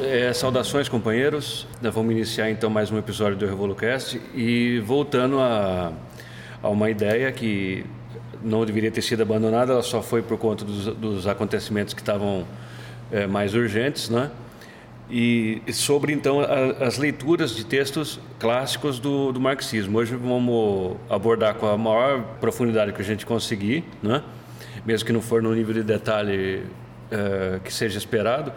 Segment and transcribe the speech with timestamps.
[0.00, 1.66] É, saudações companheiros.
[1.80, 5.90] Vamos iniciar então mais um episódio do Revolucast e voltando a,
[6.62, 7.86] a uma ideia que
[8.42, 12.46] não deveria ter sido abandonada, ela só foi por conta dos, dos acontecimentos que estavam
[13.10, 14.30] é, mais urgentes, né?
[15.10, 19.98] E sobre então a, as leituras de textos clássicos do, do, marxismo.
[19.98, 24.22] Hoje vamos abordar com a maior profundidade que a gente conseguir, né?
[24.84, 26.64] mesmo que não for no nível de detalhe
[27.10, 28.52] é, que seja esperado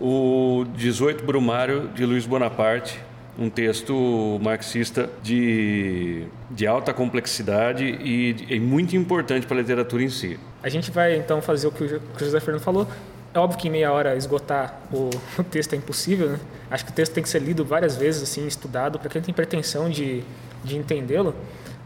[0.00, 3.00] o 18 Brumário de Luiz Bonaparte,
[3.38, 10.08] um texto marxista de, de alta complexidade e, e muito importante para a literatura em
[10.08, 10.38] si.
[10.62, 12.88] A gente vai então fazer o que o José Fernando falou.
[13.34, 16.40] É óbvio que em meia hora esgotar o, o texto é impossível, né?
[16.70, 18.98] Acho que o texto tem que ser lido várias vezes, assim, estudado.
[18.98, 20.24] Para quem tem pretensão de,
[20.64, 21.34] de entendê-lo,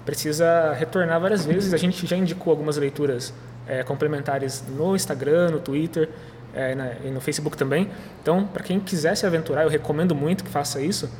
[0.04, 1.74] precisa retornar várias vezes.
[1.74, 3.34] A gente já indicou algumas leituras
[3.66, 6.08] é, complementares no Instagram, no Twitter
[6.54, 7.90] é, na, e no Facebook também.
[8.22, 11.10] Então, para quem quiser se aventurar, eu recomendo muito que faça isso.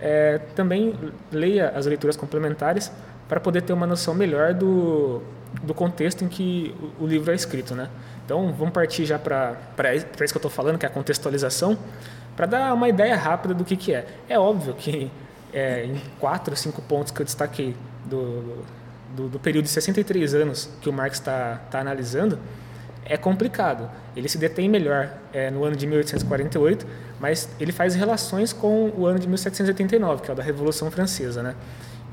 [0.00, 0.94] É, também
[1.30, 2.90] leia as leituras complementares
[3.28, 5.22] para poder ter uma noção melhor do,
[5.62, 7.88] do contexto em que o, o livro é escrito, né?
[8.24, 9.56] Então, vamos partir já para
[9.94, 11.76] isso que eu estou falando, que é a contextualização,
[12.36, 14.06] para dar uma ideia rápida do que, que é.
[14.28, 15.10] É óbvio que
[15.52, 18.64] é, em quatro, cinco pontos que eu destaquei do,
[19.14, 22.38] do, do período de 63 anos que o Marx está tá analisando,
[23.04, 23.90] é complicado.
[24.16, 26.86] Ele se detém melhor é, no ano de 1848,
[27.18, 31.42] mas ele faz relações com o ano de 1789, que é o da Revolução Francesa,
[31.42, 31.54] né?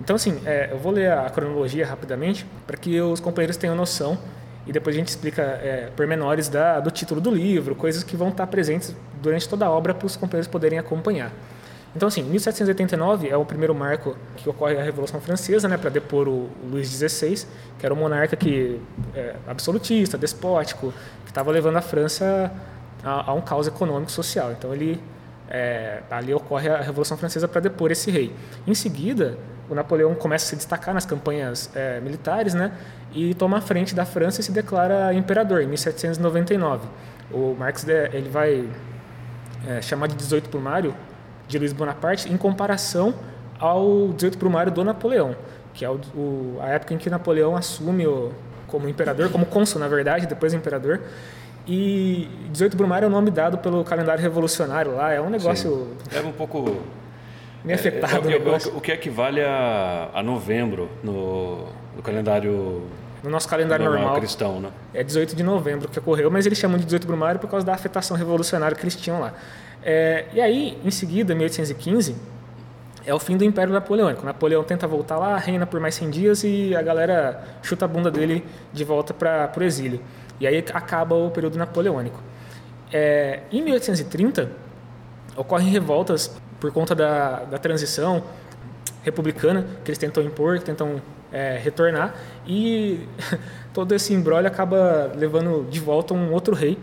[0.01, 4.17] Então, assim, é, eu vou ler a cronologia rapidamente para que os companheiros tenham noção
[4.65, 8.29] e depois a gente explica é, pormenores da, do título do livro, coisas que vão
[8.29, 11.31] estar presentes durante toda a obra para os companheiros poderem acompanhar.
[11.95, 16.27] Então, assim, 1789 é o primeiro marco que ocorre a Revolução Francesa, né, para depor
[16.27, 17.45] o Luís XVI,
[17.79, 18.79] que era um monarca que
[19.15, 20.93] é, absolutista, despótico,
[21.23, 22.51] que estava levando a França
[23.03, 24.51] a, a, um caos econômico social.
[24.51, 25.01] Então, ele
[25.49, 28.33] é, ali ocorre a Revolução Francesa para depor esse rei.
[28.67, 29.37] Em seguida,
[29.69, 32.71] o Napoleão começa a se destacar nas campanhas é, militares, né,
[33.13, 36.87] e toma a frente da França e se declara imperador em 1799.
[37.31, 38.69] O Marx ele vai
[39.67, 40.93] é, chamar de 18 Brumário
[41.47, 43.13] de Luiz Bonaparte em comparação
[43.59, 45.35] ao 18 Brumário do Napoleão,
[45.73, 48.31] que é o, o, a época em que Napoleão assume o,
[48.67, 51.01] como imperador, como cônsul, na verdade, depois imperador.
[51.67, 55.87] E 18 Brumário é o nome dado pelo calendário revolucionário lá, é um negócio.
[56.09, 56.17] Sim.
[56.17, 56.81] É um pouco.
[57.63, 58.29] meio afetado.
[58.29, 61.65] É, é, é, o que equivale a, a novembro no,
[61.95, 62.83] no calendário
[63.23, 64.69] no nosso calendário normal, normal, cristão, né?
[64.93, 67.73] É 18 de novembro que ocorreu, mas eles chamam de 18 Brumário por causa da
[67.73, 69.33] afetação revolucionária que eles tinham lá.
[69.83, 72.15] É, e aí, em seguida, 1815,
[73.05, 74.25] é o fim do Império Napoleônico.
[74.25, 78.11] Napoleão tenta voltar lá, reina por mais 100 dias e a galera chuta a bunda
[78.11, 80.01] dele de volta para o exílio.
[80.39, 82.21] E aí acaba o período napoleônico.
[82.91, 84.51] É, em 1830,
[85.37, 88.23] ocorrem revoltas por conta da, da transição
[89.03, 91.01] republicana que eles tentam impor, que tentam
[91.31, 92.13] é, retornar,
[92.45, 93.07] e
[93.73, 96.77] todo esse embrólio acaba levando de volta um outro rei,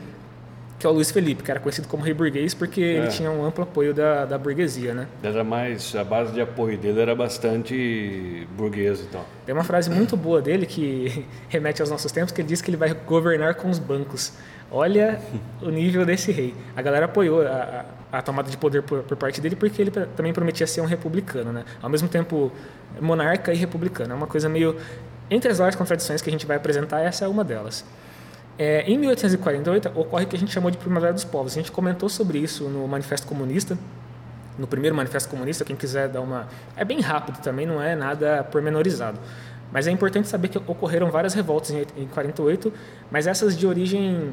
[0.78, 2.84] que é o Luiz Felipe, que era conhecido como rei burguês porque é.
[2.98, 5.06] ele tinha um amplo apoio da, da burguesia, né?
[5.22, 9.24] Era mais, a base de apoio dele era bastante burguesa então.
[9.46, 12.70] Tem uma frase muito boa dele que remete aos nossos tempos, que ele diz que
[12.70, 14.32] ele vai governar com os bancos.
[14.70, 15.20] Olha
[15.62, 16.54] o nível desse rei.
[16.74, 20.32] A galera apoiou a, a, tomada de poder por, por, parte dele porque ele também
[20.32, 21.64] prometia ser um republicano, né?
[21.80, 22.50] Ao mesmo tempo
[23.00, 24.12] monarca e republicano.
[24.12, 24.76] É uma coisa meio...
[25.30, 27.84] Entre as várias contradições que a gente vai apresentar, essa é uma delas.
[28.58, 31.52] É, em 1848 ocorre o que a gente chamou de Primavera dos Povos.
[31.52, 33.76] A gente comentou sobre isso no Manifesto Comunista,
[34.56, 35.64] no primeiro Manifesto Comunista.
[35.64, 36.48] Quem quiser dar uma.
[36.76, 39.18] É bem rápido também, não é nada pormenorizado.
[39.72, 42.72] Mas é importante saber que ocorreram várias revoltas em 1948,
[43.10, 44.32] mas essas de origem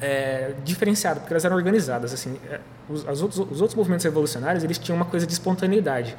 [0.00, 2.12] é, diferenciada, porque elas eram organizadas.
[2.14, 6.16] Assim, é, os, outros, os outros movimentos revolucionários eles tinham uma coisa de espontaneidade.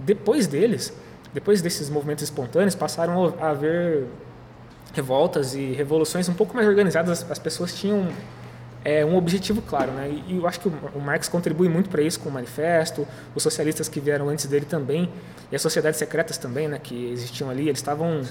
[0.00, 0.92] Depois deles,
[1.32, 4.06] depois desses movimentos espontâneos, passaram a haver
[4.92, 8.08] revoltas e revoluções um pouco mais organizadas, as, pessoas tinham
[8.84, 10.08] é, um objetivo claro, né?
[10.26, 13.42] E, eu acho que o, o Marx contribui muito para isso com o manifesto, os
[13.42, 15.08] socialistas que vieram antes dele também,
[15.50, 16.78] e as sociedades secretas também, né?
[16.82, 18.22] Que existiam ali, eles estavam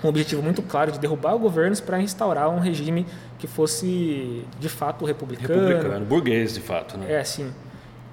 [0.00, 3.06] com um objetivo muito claro de derrubar governos para instaurar um regime
[3.38, 5.48] que fosse de fato republicano.
[5.48, 7.20] Republicano, burguês de fato, né?
[7.20, 7.52] É, sim.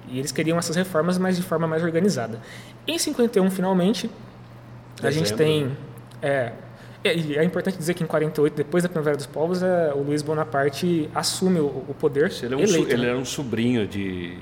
[0.08, 2.40] E eles queriam essas reformas, mas de forma mais organizada.
[2.86, 4.10] Em 51, finalmente,
[4.96, 5.08] Dezembro.
[5.08, 5.76] a gente tem
[6.22, 6.52] é,
[7.04, 10.20] e é importante dizer que em 48, depois da Primavera dos Povos, é, o Luiz
[10.22, 13.08] Bonaparte assume o, o poder ele, é um, eleito, ele né?
[13.08, 14.36] era um sobrinho de,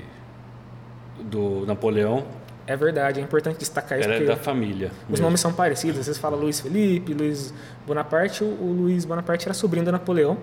[1.23, 2.25] do Napoleão.
[2.67, 4.09] É verdade, é importante destacar isso.
[4.09, 4.91] Ela é da família.
[5.05, 5.25] Os mesmo.
[5.25, 6.01] nomes são parecidos.
[6.01, 7.51] Às vezes fala Luiz Felipe, Luiz
[7.87, 8.43] Bonaparte.
[8.43, 10.37] O Luiz Bonaparte era sobrinho do Napoleão.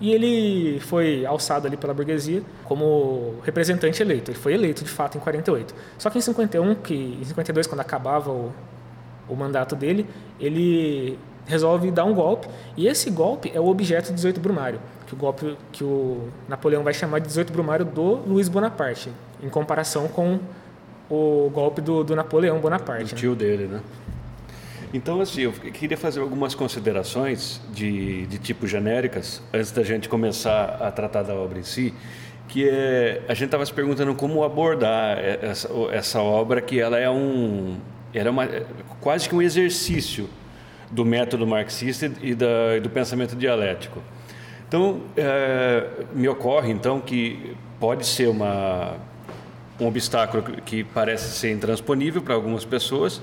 [0.00, 4.30] E ele foi alçado ali pela burguesia como representante eleito.
[4.30, 5.74] Ele foi eleito de fato em 48.
[5.98, 8.52] Só que em 51, que em 52 quando acabava o,
[9.28, 10.06] o mandato dele,
[10.38, 12.48] ele resolve dar um golpe.
[12.76, 16.82] E esse golpe é o objeto do 18 Brumário, que o golpe que o Napoleão
[16.82, 19.10] vai chamar de 18 Brumário do Luiz Bonaparte,
[19.42, 20.40] em comparação com
[21.10, 23.12] o golpe do, do Napoleão Bonaparte.
[23.12, 23.20] O né?
[23.20, 23.36] tio né?
[23.36, 23.80] dele, né?
[24.92, 30.78] Então, assim, eu queria fazer algumas considerações de, de tipo genéricas, antes da gente começar
[30.80, 31.92] a tratar da obra em si,
[32.46, 37.10] que é, a gente estava se perguntando como abordar essa, essa obra, que ela é
[37.10, 37.76] um,
[38.12, 38.46] era é uma,
[39.00, 40.28] quase que um exercício
[40.90, 44.02] do método marxista e da, do pensamento dialético.
[44.68, 48.96] Então, é, me ocorre então que pode ser uma,
[49.80, 53.20] um obstáculo que parece ser intransponível para algumas pessoas,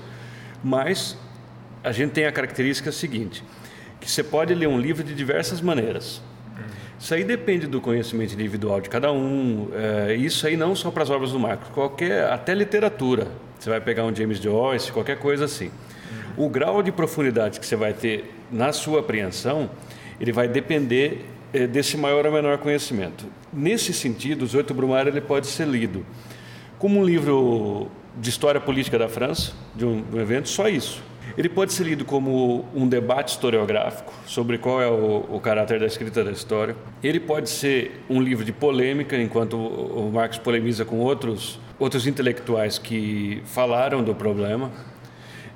[0.62, 1.16] mas
[1.82, 3.42] a gente tem a característica seguinte,
[4.00, 6.22] que você pode ler um livro de diversas maneiras.
[7.02, 9.68] Isso aí depende do conhecimento individual de cada um.
[9.74, 13.26] É, isso aí não só para as obras do Marx, qualquer até literatura.
[13.58, 15.72] Você vai pegar um James Joyce, qualquer coisa assim.
[16.36, 19.70] O grau de profundidade que você vai ter na sua apreensão,
[20.20, 23.26] ele vai depender é, desse maior ou menor conhecimento.
[23.52, 26.04] Nesse sentido, os oito Brumário ele pode ser lido
[26.78, 27.88] como um livro
[28.18, 31.02] de história política da França, de um, de um evento, só isso.
[31.36, 35.86] Ele pode ser lido como um debate historiográfico sobre qual é o, o, caráter da
[35.86, 36.76] escrita da história.
[37.02, 42.06] Ele pode ser um livro de polêmica, enquanto o, o Marx polemiza com outros, outros
[42.06, 44.70] intelectuais que falaram do problema.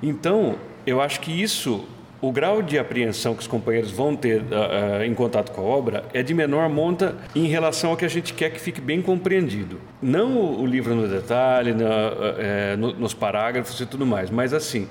[0.01, 0.55] Então,
[0.87, 1.85] eu acho que isso,
[2.21, 5.63] o grau de apreensão que os companheiros vão ter uh, uh, em contato com a
[5.63, 9.01] obra é de menor monta em relação ao que a gente quer que fique bem
[9.01, 9.79] compreendido.
[10.01, 14.87] Não o, o livro no detalhe, uh, no, nos parágrafos e tudo mais, mas assim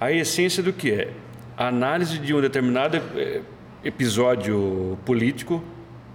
[0.00, 1.10] a essência do que é
[1.56, 3.40] a análise de um determinado eh,
[3.82, 5.62] episódio político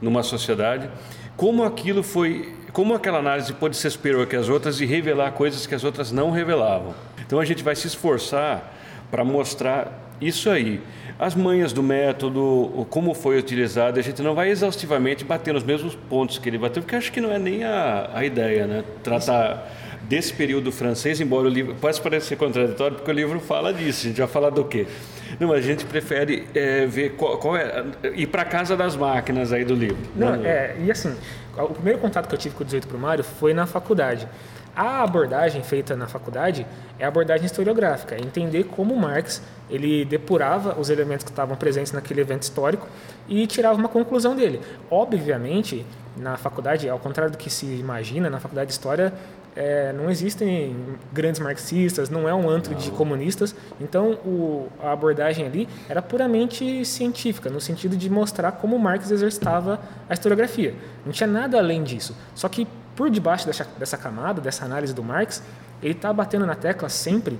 [0.02, 0.90] numa sociedade,
[1.36, 5.68] como aquilo foi, como aquela análise pode ser superior que as outras e revelar coisas
[5.68, 6.96] que as outras não revelavam.
[7.26, 8.73] Então a gente vai se esforçar
[9.14, 10.82] para mostrar isso aí.
[11.20, 15.94] As manhas do método, como foi utilizado, a gente não vai exaustivamente bater nos mesmos
[15.94, 18.84] pontos que ele bateu, porque acho que não é nem a, a ideia, né?
[19.04, 19.72] Tratar
[20.10, 24.08] desse período francês, embora o livro pode parecer contraditório, porque o livro fala disso.
[24.08, 24.88] A gente vai falar do quê?
[25.40, 29.64] Não, a gente prefere é, ver qual, qual, é ir para casa das máquinas aí
[29.64, 29.98] do livro.
[30.16, 30.50] Não, né?
[30.50, 31.16] é e assim,
[31.56, 34.28] o primeiro contato que eu tive com o 18 Primário foi na faculdade.
[34.76, 36.66] A abordagem feita na faculdade
[36.98, 41.92] é a abordagem historiográfica, é entender como Marx ele depurava os elementos que estavam presentes
[41.92, 42.88] naquele evento histórico
[43.28, 44.62] e tirava uma conclusão dele.
[44.90, 45.86] Obviamente,
[46.18, 49.14] na faculdade, ao contrário do que se imagina, na faculdade de história
[49.56, 50.76] é, não existem
[51.12, 52.80] grandes marxistas, não é um antro não.
[52.80, 53.56] de comunistas.
[53.80, 59.80] Então, o, a abordagem ali era puramente científica, no sentido de mostrar como Marx exercitava
[60.10, 60.74] a historiografia.
[61.06, 62.16] Não tinha nada além disso.
[62.34, 65.42] Só que, por debaixo dessa, dessa camada, dessa análise do Marx,
[65.82, 67.40] ele está batendo na tecla sempre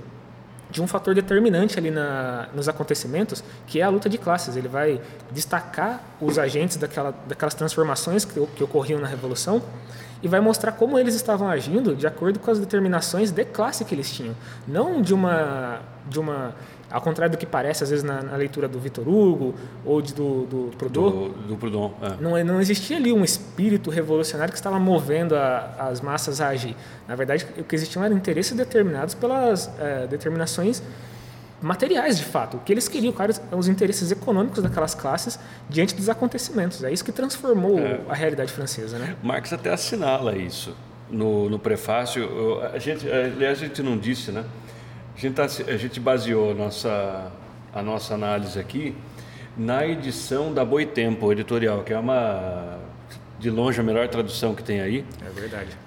[0.70, 4.56] de um fator determinante ali na, nos acontecimentos, que é a luta de classes.
[4.56, 9.62] Ele vai destacar os agentes daquela, daquelas transformações que, que ocorriam na Revolução
[10.22, 13.94] e vai mostrar como eles estavam agindo de acordo com as determinações de classe que
[13.94, 14.34] eles tinham,
[14.66, 16.54] não de uma de uma
[16.94, 19.52] ao contrário do que parece às vezes na, na leitura do Vitor Hugo
[19.84, 22.22] ou de, do, do Proudhon, do, do Proudhon é.
[22.22, 26.76] não, não existia ali um espírito revolucionário que estava movendo a, as massas a agir.
[27.08, 30.80] Na verdade, o que existiam eram interesses determinados pelas é, determinações
[31.60, 32.58] materiais de fato.
[32.58, 35.36] O que eles queriam, claro, os interesses econômicos daquelas classes
[35.68, 36.84] diante dos acontecimentos.
[36.84, 38.02] É isso que transformou é.
[38.08, 39.16] a realidade francesa, né?
[39.20, 40.76] Marx até assinala isso
[41.10, 42.60] no, no prefácio.
[42.72, 44.44] A gente, aliás, a gente não disse, né?
[45.16, 47.32] A gente, tá, a gente baseou a nossa,
[47.72, 48.96] a nossa análise aqui
[49.56, 52.78] na edição da Boitempo editorial, que é uma
[53.38, 55.04] de longe a melhor tradução que tem aí.
[55.24, 55.83] É verdade.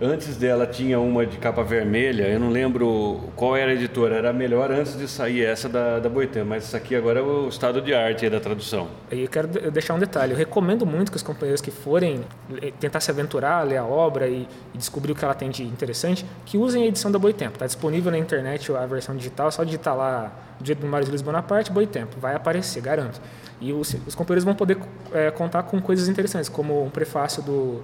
[0.00, 4.32] Antes dela tinha uma de capa vermelha, eu não lembro qual era a editora, era
[4.32, 7.82] melhor antes de sair essa da, da Boitan, mas essa aqui agora é o estado
[7.82, 8.86] de arte da tradução.
[9.10, 12.20] E eu quero deixar um detalhe, eu recomendo muito que os companheiros que forem
[12.62, 15.64] eh, tentar se aventurar, ler a obra e, e descobrir o que ela tem de
[15.64, 17.54] interessante, que usem a edição da Boitempo.
[17.54, 21.22] Está disponível na internet a versão digital, só digitar lá do jeito do Mário Luiz
[21.22, 23.20] Bonaparte, Boitempo, vai aparecer, garanto.
[23.60, 24.78] E os, os companheiros vão poder
[25.12, 27.82] é, contar com coisas interessantes, como um prefácio do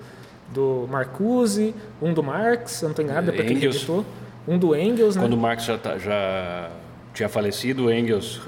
[0.52, 4.04] do Marcuse, um do Marx, não tem nada para quem editou,
[4.46, 5.22] um do Engels, né?
[5.22, 6.70] Quando o Marx já, tá, já
[7.12, 8.40] tinha falecido, o Engels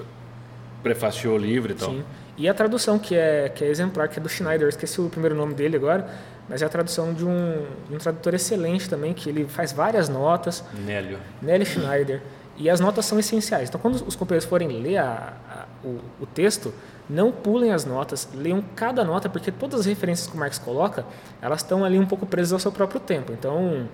[0.82, 1.90] prefaciou o livro e tal.
[1.90, 2.04] Sim.
[2.36, 5.34] E a tradução que é, que é exemplar, que é do Schneider, esqueci o primeiro
[5.34, 6.06] nome dele agora,
[6.48, 10.08] mas é a tradução de um, de um tradutor excelente também, que ele faz várias
[10.08, 10.62] notas.
[10.84, 11.18] Nélio.
[11.40, 12.20] Nélio Schneider.
[12.58, 13.68] E as notas são essenciais.
[13.68, 16.72] Então, quando os companheiros forem ler a, a, o, o, texto,
[17.08, 21.04] não pulem as notas, leiam cada nota, porque todas as referências que o Marx coloca,
[21.40, 23.32] elas estão ali um pouco presas ao seu próprio tempo.
[23.32, 23.88] Então,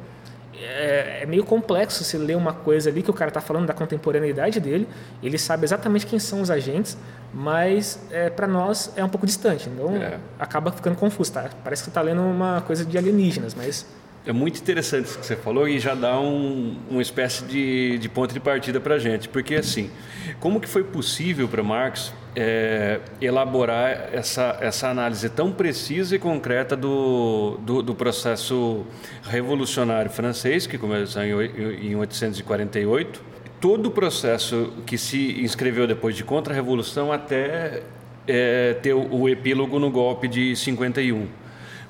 [0.55, 3.75] é, é meio complexo se ler uma coisa ali que o cara está falando da
[3.75, 4.89] contemporaneidade dele,
[5.23, 6.97] ele sabe exatamente quem são os agentes,
[7.33, 9.69] mas é, para nós é um pouco distante.
[9.69, 10.19] Então, é.
[10.39, 11.33] acaba ficando confuso.
[11.33, 11.51] Tá?
[11.63, 13.87] Parece que está lendo uma coisa de alienígenas, mas
[14.25, 18.09] é muito interessante isso que você falou e já dá um, uma espécie de, de
[18.09, 19.29] ponto de partida para a gente.
[19.29, 19.91] Porque, assim,
[20.39, 26.77] como que foi possível para Marx é, elaborar essa, essa análise tão precisa e concreta
[26.77, 28.85] do, do, do processo
[29.23, 33.23] revolucionário francês, que começou em, em 1848,
[33.61, 37.83] todo o processo que se inscreveu depois de contra-revolução até
[38.27, 41.29] é, ter o, o epílogo no golpe de 51,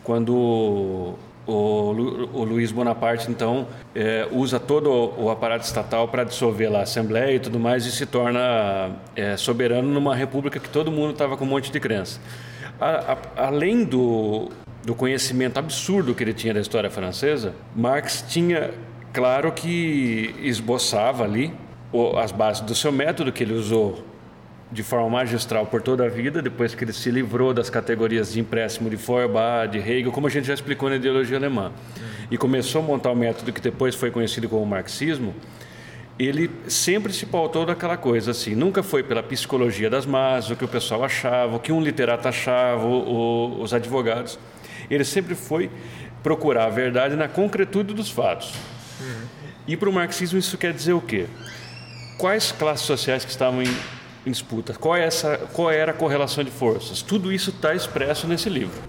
[0.02, 1.14] quando
[1.46, 1.52] o,
[2.32, 6.82] o Luiz Bonaparte, então, é, usa todo o, o aparato estatal para dissolver lá a
[6.82, 11.36] Assembleia e tudo mais e se torna é, soberano numa república que todo mundo estava
[11.36, 12.20] com um monte de crença.
[12.80, 14.50] A, a, além do,
[14.84, 18.70] do conhecimento absurdo que ele tinha da história francesa, Marx tinha
[19.12, 21.52] claro que esboçava ali
[22.20, 24.02] as bases do seu método que ele usou
[24.72, 28.40] de forma magistral por toda a vida, depois que ele se livrou das categorias de
[28.40, 31.70] empréstimo de Feuerbach, de Hegel, como a gente já explicou na ideologia alemã,
[32.30, 35.34] e começou a montar o um método que depois foi conhecido como marxismo,
[36.18, 40.64] ele sempre se pautou daquela coisa assim, nunca foi pela psicologia das massas, o que
[40.64, 44.38] o pessoal achava, o que um literato achava, o, os advogados.
[44.90, 45.70] Ele sempre foi
[46.22, 48.54] procurar a verdade na concretude dos fatos.
[49.00, 49.26] Uhum.
[49.66, 51.26] E para o marxismo isso quer dizer o quê?
[52.18, 53.74] Quais classes sociais que estavam em
[54.26, 54.74] em disputa.
[54.74, 57.02] Qual, é essa, qual era a correlação de forças?
[57.02, 58.80] Tudo isso está expresso nesse livro.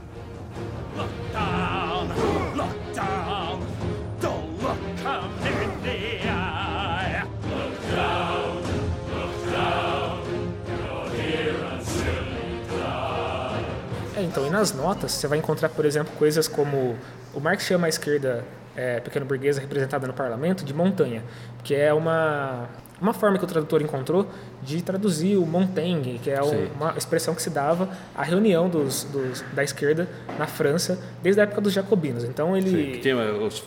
[14.15, 16.95] É, então, e nas notas você vai encontrar, por exemplo, coisas como
[17.33, 21.23] o Marx chama a esquerda é, pequeno burguesa representada no parlamento de montanha,
[21.63, 22.69] que é uma
[23.03, 24.25] uma forma que o tradutor encontrou
[24.61, 26.69] de traduzir o Montaigne, que é Sim.
[26.75, 30.07] uma expressão que se dava à reunião dos, dos, da esquerda
[30.39, 32.23] na França desde a época dos jacobinos.
[32.23, 33.13] Então ele Sim, que tem,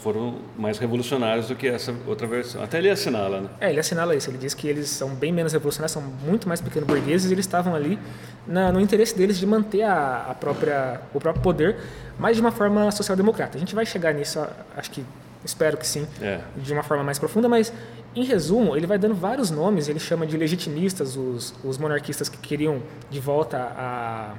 [0.00, 2.62] foram mais revolucionários do que essa outra versão.
[2.62, 3.49] Até ele assinala, né?
[3.61, 4.31] É, ele assinala isso.
[4.31, 7.45] Ele diz que eles são bem menos revolucionários, são muito mais pequeno burgueses e eles
[7.45, 7.99] estavam ali
[8.47, 11.76] na, no interesse deles de manter a, a própria o próprio poder,
[12.19, 13.59] mas de uma forma social-democrata.
[13.59, 14.43] A gente vai chegar nisso,
[14.76, 15.05] acho que
[15.45, 16.40] espero que sim, é.
[16.57, 17.73] de uma forma mais profunda, mas
[18.16, 22.38] em resumo, ele vai dando vários nomes, ele chama de legitimistas os, os monarquistas que
[22.38, 24.35] queriam de volta a,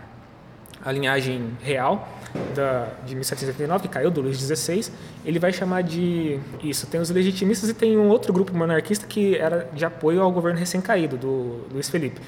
[0.84, 2.08] a linhagem real
[2.56, 4.92] da, de 1789, que caiu do Luís XVI.
[5.24, 6.40] Ele vai chamar de.
[6.64, 10.32] Isso, tem os legitimistas e tem um outro grupo monarquista que era de apoio ao
[10.32, 12.20] governo recém-caído, do Luiz Felipe.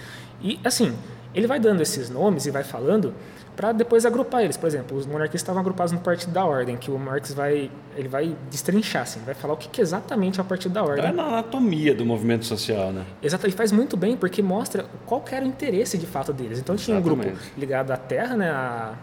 [0.42, 0.96] E, assim,
[1.34, 3.14] ele vai dando esses nomes e vai falando
[3.60, 4.56] para depois agrupar eles.
[4.56, 8.08] Por exemplo, os monarquistas estavam agrupados no Partido da Ordem, que o Marx vai, ele
[8.08, 11.04] vai destrinchar, assim, vai falar o que, que exatamente é o Partido da Ordem.
[11.04, 13.06] É na anatomia do movimento social, né?
[13.22, 16.58] Exato, e faz muito bem porque mostra qual era o interesse de fato deles.
[16.58, 17.28] Então tinha Exatamente.
[17.28, 18.94] um grupo ligado à terra, né, a,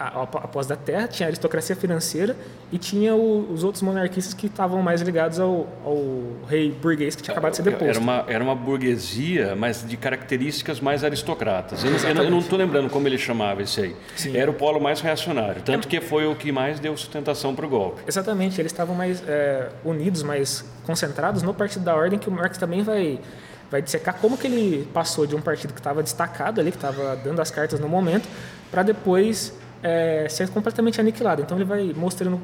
[0.00, 2.34] após da Terra, tinha a aristocracia financeira
[2.72, 6.02] e tinha o, os outros monarquistas que estavam mais ligados ao, ao,
[6.48, 7.84] rei burguês que tinha acabado de ser deposto.
[7.84, 11.84] Era uma, era uma burguesia, mas de características mais aristocratas.
[11.84, 13.96] Eu, eu não estou lembrando como ele chamava esse aí.
[14.16, 14.34] Sim.
[14.34, 15.90] Era o polo mais reacionário, tanto é.
[15.90, 18.00] que foi o que mais deu sustentação para o golpe.
[18.06, 22.56] Exatamente, eles estavam mais é, unidos, mais concentrados no Partido da Ordem, que o Marx
[22.56, 23.20] também vai
[23.70, 27.14] vai dissecar como que ele passou de um partido que estava destacado ali, que estava
[27.14, 28.28] dando as cartas no momento,
[28.68, 31.42] para depois é, ser completamente aniquilado.
[31.42, 32.40] Então ele vai mostrando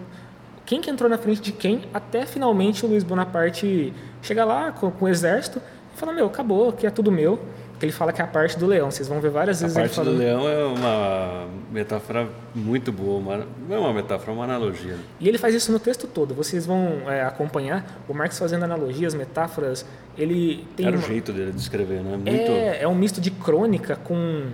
[0.64, 4.90] quem que entrou na frente de quem, até finalmente o Luiz Bonaparte chegar lá com,
[4.90, 5.62] com o exército
[5.94, 7.38] e falar, meu, acabou, aqui é tudo meu.
[7.78, 8.90] Que ele fala que é a parte do leão.
[8.90, 13.46] Vocês vão ver várias vezes a parte do leão é uma metáfora muito boa, uma,
[13.68, 14.94] não é uma metáfora, é uma analogia.
[14.94, 15.00] Né?
[15.20, 16.34] E ele faz isso no texto todo.
[16.34, 19.84] Vocês vão é, acompanhar o Marx fazendo analogias, metáforas.
[20.16, 21.04] Ele tem Era uma...
[21.04, 22.16] o jeito dele de escrever, né?
[22.16, 22.30] Muito...
[22.30, 24.46] É, é um misto de crônica com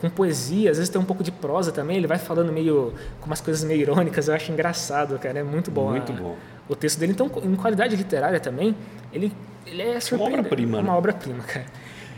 [0.00, 3.26] com poesia, às vezes tem um pouco de prosa também, ele vai falando meio com
[3.26, 5.90] umas coisas meio irônicas, eu acho engraçado, cara, é muito bom.
[5.90, 6.36] Muito a, bom.
[6.68, 8.76] O texto dele, então, em qualidade literária também,
[9.12, 9.32] ele,
[9.66, 10.14] ele é surpreendente.
[10.14, 10.82] Uma obra-prima, né?
[10.82, 11.66] Uma obra-prima, cara.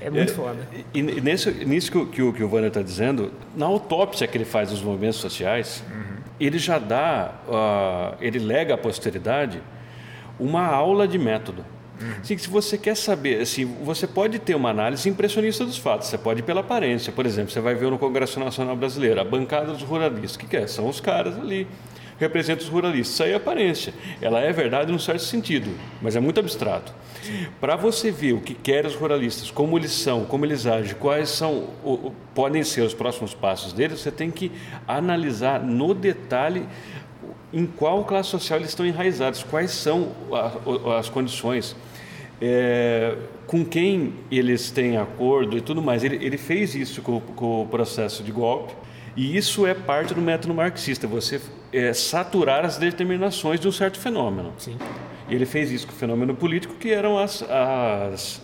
[0.01, 0.59] É muito é, foda.
[0.95, 4.27] E, e nisso, nisso que, o, que o, que o Wander está dizendo, na autópsia
[4.27, 6.17] que ele faz dos movimentos sociais, uhum.
[6.41, 9.63] ele já dá, uh, ele lega à posteridade
[10.39, 11.65] uma aula de método.
[12.21, 16.17] Assim, se você quer saber, assim, você pode ter uma análise impressionista dos fatos, você
[16.17, 17.13] pode ir pela aparência.
[17.13, 20.35] Por exemplo, você vai ver no Congresso Nacional Brasileiro a bancada dos ruralistas.
[20.35, 20.67] O que, que é?
[20.67, 21.67] São os caras ali
[22.21, 23.15] representam os ruralistas.
[23.15, 23.95] Isso aí é aparência.
[24.21, 25.71] Ela é verdade num certo sentido,
[26.03, 26.93] mas é muito abstrato.
[27.61, 31.31] Para você ver o que querem os ruralistas, como eles são, como eles agem, quais
[31.31, 34.53] são, o, podem ser os próximos passos deles, você tem que
[34.87, 36.67] analisar no detalhe
[37.53, 41.75] em qual classe social eles estão enraizados, quais são a, as condições,
[42.41, 43.17] é,
[43.47, 46.05] com quem eles têm acordo e tudo mais.
[46.05, 48.75] Ele, ele fez isso com, com, o processo de golpe
[49.17, 51.41] e isso é parte do método marxista, você
[51.73, 54.53] é, saturar as determinações de um certo fenômeno.
[54.59, 54.77] Sim.
[55.29, 58.43] E ele fez isso com o fenômeno político, que eram as, as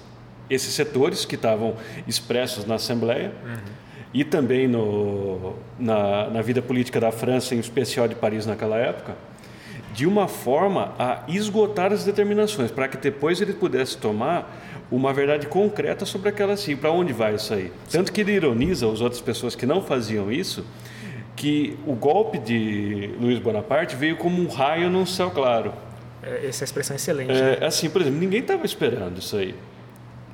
[0.49, 1.75] esses setores que estavam
[2.07, 3.33] expressos na Assembleia.
[3.45, 3.87] Uhum
[4.17, 9.15] e também no, na, na vida política da França, em especial de Paris naquela época,
[9.97, 15.47] de uma forma a esgotar as determinações, para que depois ele pudesse tomar uma verdade
[15.47, 17.73] concreta sobre aquela assim, para onde vai isso aí.
[17.91, 20.67] Tanto que ele ironiza as outras pessoas que não faziam isso,
[21.35, 25.73] que o golpe de Luiz Bonaparte veio como um raio num céu claro.
[26.23, 27.33] É, essa expressão é excelente.
[27.33, 27.67] É, né?
[27.67, 29.55] Assim, por exemplo, ninguém estava esperando isso aí.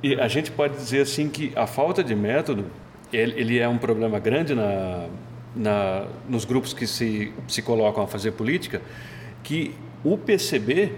[0.03, 2.65] E a gente pode dizer assim que a falta de método
[3.13, 5.07] ele, ele é um problema grande na,
[5.55, 8.81] na, nos grupos que se, se colocam a fazer política,
[9.43, 10.91] que o PCB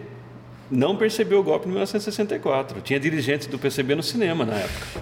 [0.69, 2.81] não percebeu o golpe em 1964.
[2.81, 5.01] Tinha dirigentes do PCB no cinema na época.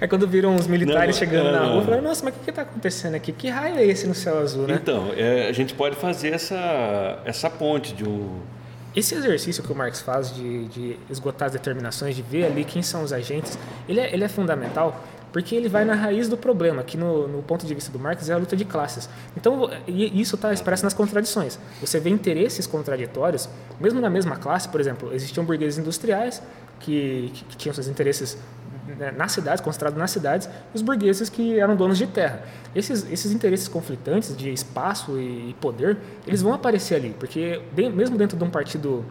[0.00, 2.50] É quando viram os militares não, chegando é, na rua, falaram, nossa, mas o que
[2.50, 3.32] está acontecendo aqui?
[3.32, 4.78] Que raio é esse no céu azul, né?
[4.80, 8.40] Então, é, a gente pode fazer essa, essa ponte de um...
[8.94, 12.82] Esse exercício que o Marx faz de, de esgotar as determinações, de ver ali quem
[12.82, 13.58] são os agentes,
[13.88, 17.42] ele é, ele é fundamental porque ele vai na raiz do problema, que no, no,
[17.42, 19.08] ponto de vista do Marx é a luta de classes.
[19.36, 21.58] Então, isso está expresso nas contradições.
[21.80, 23.48] Você vê interesses contraditórios,
[23.80, 26.42] mesmo na mesma classe, por exemplo, existiam burgueses industriais
[26.78, 28.36] que, que, que tinham seus interesses
[28.98, 32.42] né, nas cidades, concentrados nas cidades, e os burgueses que eram donos de terra.
[32.74, 35.96] Esses, esses interesses conflitantes de espaço e poder,
[36.26, 37.60] eles vão aparecer ali, porque
[37.94, 39.04] mesmo dentro de um partido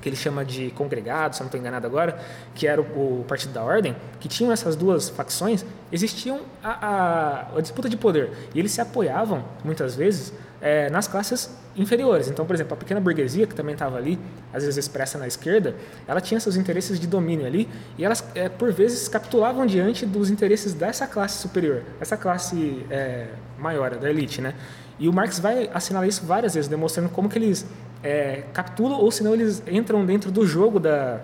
[0.00, 2.18] que ele chama de congregado, se eu não estou enganado agora,
[2.54, 7.56] que era o, o, Partido da Ordem, que tinham essas duas facções, existiam a, a,
[7.56, 8.32] a disputa de poder.
[8.54, 12.28] E eles se apoiavam, muitas vezes, é, nas classes inferiores.
[12.28, 14.18] Então, por exemplo, a pequena burguesia, que também estava ali,
[14.52, 15.74] às vezes expressa na esquerda,
[16.06, 20.30] ela tinha seus interesses de domínio ali, e elas, é, por vezes, capitulavam diante dos
[20.30, 24.54] interesses dessa classe superior, essa classe é, maior, da elite, né?
[24.98, 27.64] E o Marx vai assinalar isso várias vezes, demonstrando como que eles
[28.02, 31.20] é, capturam ou senão eles entram dentro do jogo da,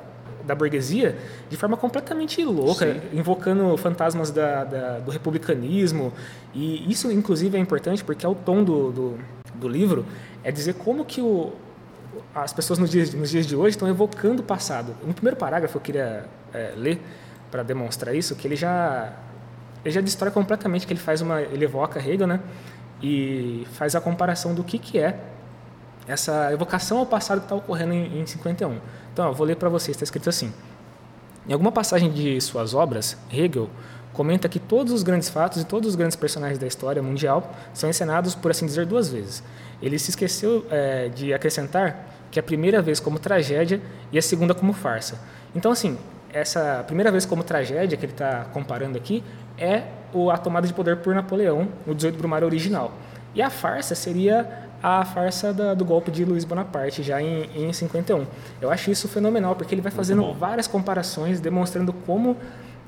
[0.47, 1.17] da burguesia
[1.49, 3.01] de forma completamente louca, Sim.
[3.13, 6.13] invocando fantasmas da, da, do republicanismo.
[6.55, 9.19] E isso, inclusive, é importante porque é o tom do, do,
[9.55, 10.05] do livro,
[10.43, 11.53] é dizer como que o,
[12.35, 14.95] as pessoas nos dias, nos dias de hoje estão evocando o passado.
[15.05, 17.01] No primeiro parágrafo eu queria é, ler
[17.51, 19.13] para demonstrar isso, que ele já
[19.85, 22.41] ele já destrói completamente, que ele faz uma ele evoca Hegel, né?
[23.03, 25.19] E faz a comparação do que que é
[26.07, 28.79] essa evocação ao passado que está ocorrendo em, em 51.
[29.13, 30.53] Então, eu vou ler para vocês, está escrito assim.
[31.49, 33.69] Em alguma passagem de suas obras, Hegel
[34.13, 37.91] comenta que todos os grandes fatos e todos os grandes personagens da história mundial são
[37.91, 39.43] encenados, por assim dizer, duas vezes.
[39.83, 44.55] Ele se esqueceu é, de acrescentar que a primeira vez como tragédia e a segunda
[44.55, 45.21] como farsa.
[45.55, 45.99] Então, assim,
[46.33, 49.23] essa primeira vez como tragédia que ele está comparando aqui
[49.59, 49.83] é
[50.33, 52.93] a tomada de poder por Napoleão no 18 Brumário original.
[53.35, 57.73] E a farsa seria a farsa da, do golpe de Luiz Bonaparte, já em, em
[57.73, 58.27] 51.
[58.61, 62.37] Eu acho isso fenomenal, porque ele vai fazendo várias comparações, demonstrando como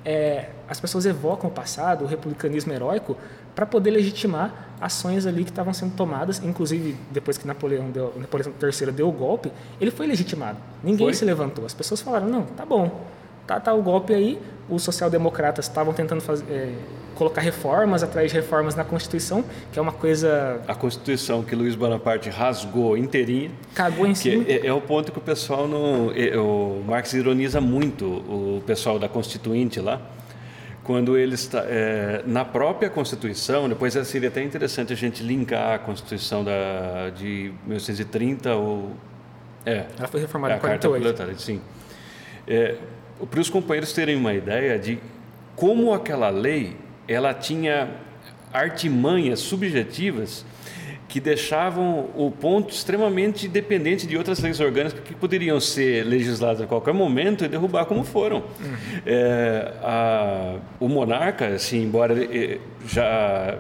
[0.04, 3.16] é, as pessoas evocam o passado, o republicanismo heróico,
[3.54, 8.52] para poder legitimar ações ali que estavam sendo tomadas, inclusive depois que Napoleão, deu, Napoleão
[8.62, 10.58] III deu o golpe, ele foi legitimado.
[10.84, 11.14] Ninguém foi?
[11.14, 11.64] se levantou.
[11.64, 13.06] As pessoas falaram, não, tá bom,
[13.46, 16.72] tá, tá o golpe aí, os social-democratas estavam tentando fazer, é,
[17.16, 20.60] colocar reformas atrás de reformas na Constituição, que é uma coisa...
[20.68, 23.50] A Constituição que Luiz Bonaparte rasgou inteirinha.
[23.74, 24.44] Cagou em cima.
[24.46, 26.12] É, é, o ponto que o pessoal não...
[26.14, 30.00] É, o Marx ironiza muito o pessoal da Constituinte lá,
[30.84, 35.78] quando ele está é, na própria Constituição, depois seria até interessante a gente linkar a
[35.78, 38.92] Constituição da, de 1930 ou...
[39.64, 41.40] É, Ela foi reformada é, em 48.
[41.40, 41.60] sim.
[42.46, 42.76] É,
[43.30, 44.98] para os companheiros terem uma ideia de
[45.54, 46.76] como aquela lei
[47.08, 47.88] ela tinha
[48.52, 50.44] artimanhas subjetivas
[51.08, 56.66] que deixavam o ponto extremamente dependente de outras leis orgânicas que poderiam ser legisladas a
[56.66, 58.38] qualquer momento e derrubar como foram.
[58.38, 58.76] Uhum.
[59.06, 63.56] É, a, o monarca, assim, embora ele, já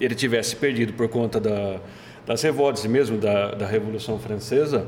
[0.00, 1.80] ele tivesse perdido por conta da,
[2.24, 4.86] das revoltas mesmo da, da Revolução Francesa,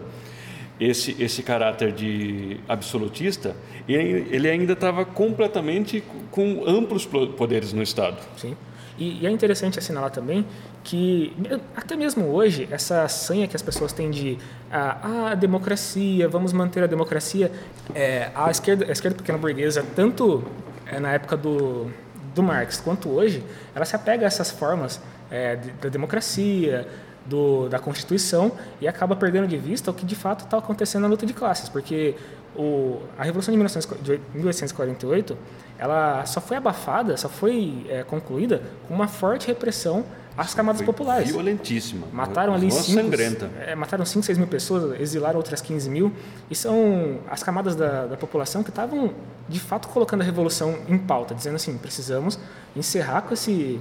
[0.80, 3.56] esse, esse caráter de absolutista,
[3.88, 8.18] ele, ele ainda estava completamente com amplos poderes no Estado.
[8.36, 8.56] Sim.
[8.98, 10.46] E, e, é interessante assinalar também
[10.82, 11.32] que,
[11.76, 14.38] até mesmo hoje, essa sanha que as pessoas têm de
[14.70, 17.50] ah, a democracia, vamos manter a democracia,
[17.94, 20.44] é, a, esquerda, a esquerda pequena burguesa, tanto
[20.86, 21.90] é, na época do,
[22.34, 23.42] do Marx quanto hoje,
[23.74, 26.86] ela se apega a essas formas é, da democracia,
[27.26, 31.08] do, da Constituição e acaba perdendo de vista o que de fato está acontecendo na
[31.08, 32.14] luta de classes, porque
[32.54, 35.36] o, a Revolução de, 1848
[35.78, 40.04] ela só foi abafada, só foi é, concluída com uma forte repressão
[40.36, 41.30] às camadas foi populares.
[41.30, 42.06] Violentíssima.
[42.12, 43.10] Mataram ali cinco,
[43.58, 46.12] é, mataram 5, 6 mil pessoas, exilaram outras 15 mil.
[46.50, 49.14] E são as camadas da, da população que estavam,
[49.48, 52.38] de fato, colocando a revolução em pauta, dizendo assim: precisamos
[52.74, 53.80] encerrar com esse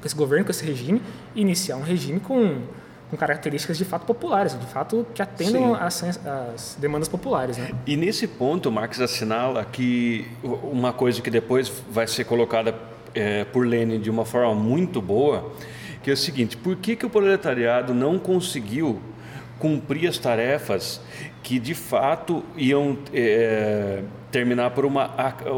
[0.00, 1.02] com esse governo, com esse regime,
[1.34, 2.62] e iniciar um regime com,
[3.10, 7.56] com características de fato populares, de fato que atendam às, às, demandas populares.
[7.56, 7.70] Né?
[7.86, 12.74] E nesse ponto, Marx assinala que uma coisa que depois vai ser colocada
[13.14, 15.52] é, por Lenin de uma forma muito boa,
[16.02, 19.00] que é o seguinte: por que, que o proletariado não conseguiu
[19.58, 21.00] cumprir as tarefas
[21.42, 25.10] que de fato iam é, terminar por uma,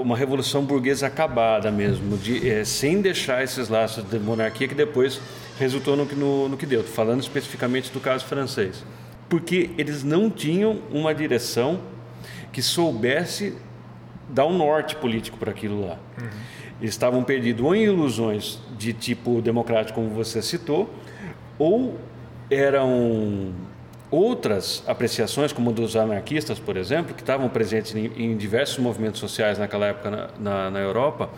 [0.02, 5.20] uma revolução burguesa acabada mesmo, de, é, sem deixar esses laços de monarquia que depois
[5.58, 8.84] resultou no, no, no que deu, falando especificamente do caso francês.
[9.28, 11.80] Porque eles não tinham uma direção
[12.52, 13.54] que soubesse
[14.28, 15.98] dar um norte político para aquilo lá.
[16.20, 16.28] Uhum.
[16.80, 20.92] Eles estavam perdidos ou em ilusões de tipo democrático, como você citou,
[21.58, 21.98] ou
[22.50, 23.52] eram
[24.10, 29.56] Outras apreciações, como dos anarquistas, por exemplo, que estavam presentes em, em diversos movimentos sociais
[29.56, 31.30] naquela época na, na, na, Europa,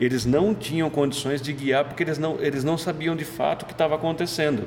[0.00, 3.66] eles não tinham condições de guiar porque eles não, eles não sabiam de fato o
[3.66, 4.60] que estava acontecendo.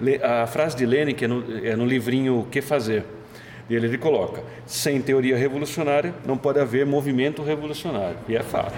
[0.00, 0.18] Uhum.
[0.22, 3.04] A frase de Lenin, que é no, é no livrinho O Que Fazer,
[3.68, 8.16] ele, ele coloca: sem teoria revolucionária não pode haver movimento revolucionário.
[8.26, 8.74] E é fato.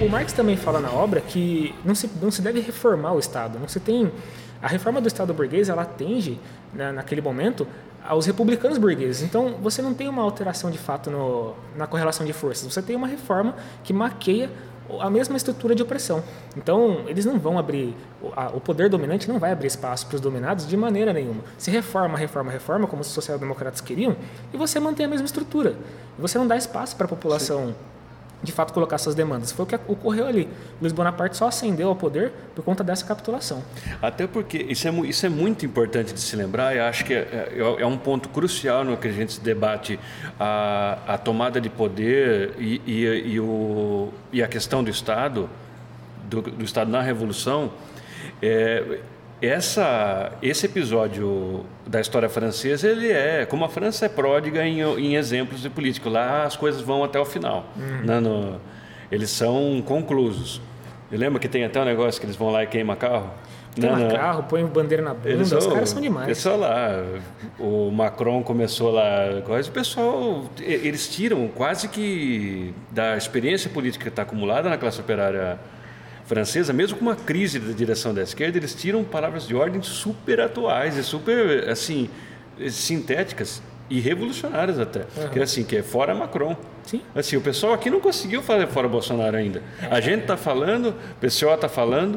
[0.00, 3.58] O Marx também fala na obra que não se, não se deve reformar o Estado.
[3.58, 4.10] Não se tem
[4.62, 6.38] a reforma do Estado burguês ela atende
[6.72, 7.66] né, naquele momento
[8.02, 9.22] aos republicanos burgueses.
[9.22, 12.72] Então você não tem uma alteração de fato no, na correlação de forças.
[12.72, 14.50] Você tem uma reforma que maqueia
[14.98, 16.20] a mesma estrutura de opressão.
[16.56, 17.94] Então, eles não vão abrir,
[18.52, 21.44] o poder dominante não vai abrir espaço para os dominados de maneira nenhuma.
[21.56, 24.16] Se reforma, reforma, reforma, como os social-democratas queriam,
[24.52, 25.76] e você mantém a mesma estrutura.
[26.18, 27.89] Você não dá espaço para a população Sim
[28.42, 29.52] de fato colocar suas demandas.
[29.52, 30.48] Foi o que ocorreu ali.
[30.80, 33.62] Luiz Bonaparte só ascendeu ao poder por conta dessa capitulação.
[34.00, 37.18] Até porque isso é, isso é muito importante de se lembrar, e acho que é,
[37.18, 39.98] é, é, um ponto crucial no que a gente debate
[40.38, 45.48] a, a tomada de poder e, e, e, o, e a questão do Estado,
[46.28, 47.72] do, do Estado na Revolução.
[48.42, 49.00] É,
[49.42, 55.16] essa, esse episódio da história francesa, ele é, como a França é pródiga em, em
[55.16, 58.04] exemplos de político, lá as coisas vão até o final, uhum.
[58.04, 58.60] né, no,
[59.10, 60.60] eles são conclusos.
[61.10, 63.30] Eu lembro que tem até um negócio que eles vão lá e queimam carro.
[63.74, 64.16] Queima não, não.
[64.16, 66.26] carro, põe bandeira na bunda, eles os caras são demais.
[66.26, 67.04] Pessoal lá,
[67.58, 74.22] o Macron começou lá, o pessoal, eles tiram quase que da experiência política que está
[74.22, 75.58] acumulada na classe operária
[76.30, 80.40] francesa, mesmo com uma crise da direção da esquerda, eles tiram palavras de ordem super
[80.40, 82.08] atuais e super assim
[82.68, 85.00] sintéticas e revolucionárias até.
[85.00, 85.28] Uhum.
[85.32, 86.56] Que é assim, que é fora Macron.
[86.84, 87.02] Sim.
[87.16, 89.60] Assim, o pessoal aqui não conseguiu fazer fora Bolsonaro ainda.
[89.90, 92.16] A gente está falando, o pessoal está falando,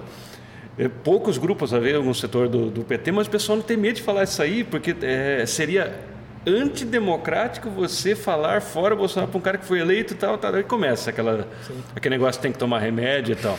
[0.78, 3.78] é, poucos grupos a ver algum setor do, do, PT, mas o pessoal não tem
[3.78, 5.92] medo de falar isso aí, porque é, seria
[6.46, 10.54] antidemocrático você falar fora Bolsonaro para um cara que foi eleito e tal, tal.
[10.54, 11.48] Aí começa aquela,
[11.96, 13.58] aquele negócio que tem que tomar remédio e tal.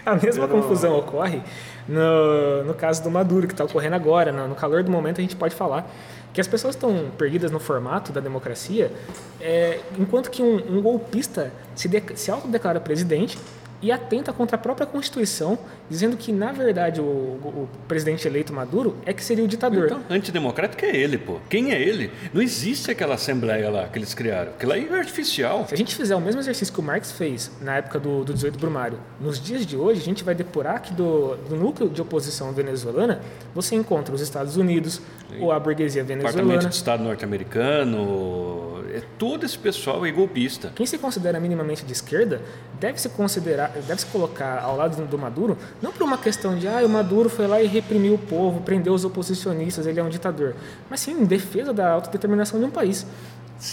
[0.04, 1.40] A mesma confusão ocorre
[1.88, 4.32] no, no caso do Maduro, que está ocorrendo agora.
[4.32, 5.90] No, no calor do momento, a gente pode falar
[6.32, 8.92] que as pessoas estão perdidas no formato da democracia,
[9.40, 13.38] é, enquanto que um, um golpista se, de, se autodeclara presidente
[13.80, 15.58] e atenta contra a própria Constituição,
[15.88, 19.86] dizendo que, na verdade, o, o, presidente eleito Maduro é que seria o ditador.
[19.86, 21.38] Então, antidemocrático é ele, pô.
[21.48, 22.10] Quem é ele?
[22.32, 24.52] Não existe aquela assembleia lá que eles criaram.
[24.52, 25.66] Aquilo aí é artificial.
[25.68, 28.32] Se a gente fizer o mesmo exercício que o Marx fez na época do, do
[28.32, 32.00] 18 Brumário, nos dias de hoje, a gente vai depurar que do, do núcleo de
[32.00, 33.20] oposição venezuelana,
[33.54, 35.00] você encontra os Estados Unidos.
[35.40, 36.42] Ou a burguesia venezuelana.
[36.42, 40.72] Departamento de Estado norte-americano, é, todo esse pessoal é golpista.
[40.74, 42.40] Quem se considera minimamente de esquerda
[42.80, 46.66] deve se considerar, deve se colocar ao lado do Maduro, não por uma questão de
[46.66, 50.08] ah, o Maduro foi lá e reprimiu o povo, prendeu os oposicionistas, ele é um
[50.08, 50.54] ditador,
[50.88, 53.06] mas sim em defesa da autodeterminação de um país.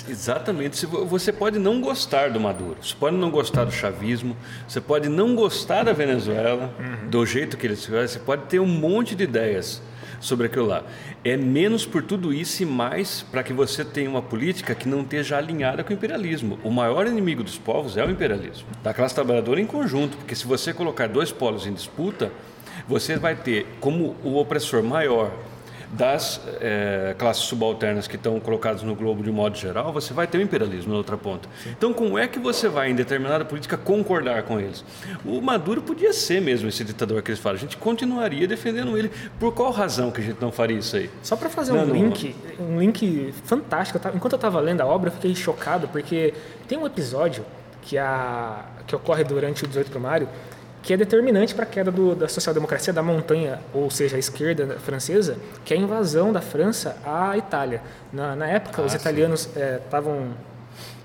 [0.08, 0.86] Exatamente.
[0.86, 4.36] Você pode não gostar do Maduro, você pode não gostar do chavismo,
[4.68, 7.10] você pode não gostar da Venezuela, uhum.
[7.10, 9.82] do jeito que eles fazem, você pode ter um monte de ideias
[10.24, 10.84] sobre aquilo lá.
[11.24, 15.02] É menos por tudo isso e mais para que você tenha uma política que não
[15.02, 16.58] esteja alinhada com o imperialismo.
[16.64, 20.48] O maior inimigo dos povos é o imperialismo, da classe trabalhadora em conjunto, porque se
[20.48, 22.32] você colocar dois polos em disputa,
[22.88, 25.32] você vai ter como o opressor maior
[25.94, 30.40] das é, classes subalternas que estão colocadas no globo de modo geral, você vai ter
[30.40, 31.48] o imperialismo na outra ponta.
[31.68, 34.84] Então, como é que você vai, em determinada política, concordar com eles?
[35.24, 37.58] O Maduro podia ser mesmo esse ditador que eles falam.
[37.58, 39.12] A gente continuaria defendendo ele.
[39.40, 41.10] Por qual razão que a gente não faria isso aí?
[41.22, 44.00] Só para fazer não, um link, um link fantástico.
[44.16, 46.34] Enquanto eu estava lendo a obra, eu fiquei chocado, porque
[46.68, 47.46] tem um episódio
[47.84, 50.28] que, a, que ocorre durante o 18 primário
[50.84, 54.78] que é determinante para a queda do, da social-democracia da montanha, ou seja, a esquerda
[54.80, 57.82] francesa, que é a invasão da França à Itália.
[58.12, 60.34] Na, na época, ah, os italianos estavam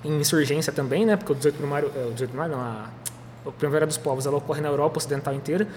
[0.05, 1.17] é, em insurgência também, né?
[1.17, 2.91] Porque o 18 de maio, é, o 18 de maio não, a,
[3.47, 5.69] a Primavera dos Povos, ela ocorre na Europa Ocidental inteira,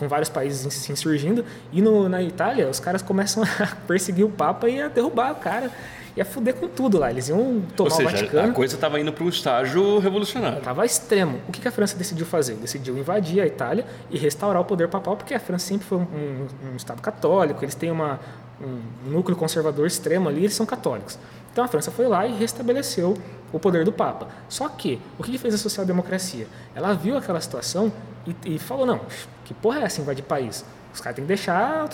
[0.00, 4.30] com vários países se insurgindo, e no, na Itália os caras começam a perseguir o
[4.30, 5.70] Papa e a derrubar o cara
[6.16, 7.10] ia fuder com tudo lá.
[7.10, 8.50] Eles iam tomar Ou seja, o Vaticano.
[8.50, 10.58] A coisa estava indo para um estágio revolucionário.
[10.58, 11.40] Estava extremo.
[11.48, 12.54] O que a França decidiu fazer?
[12.54, 16.02] Decidiu invadir a Itália e restaurar o poder papal, porque a França sempre foi um,
[16.02, 18.18] um, um Estado católico, eles têm uma,
[18.60, 21.18] um núcleo conservador extremo ali, eles são católicos.
[21.52, 23.16] Então a França foi lá e restabeleceu
[23.52, 24.28] o poder do Papa.
[24.48, 26.46] Só que, o que fez a social-democracia?
[26.74, 27.92] Ela viu aquela situação
[28.26, 29.00] e, e falou: não,
[29.44, 30.64] que porra é essa invadir país?
[30.92, 31.88] Os caras têm que deixar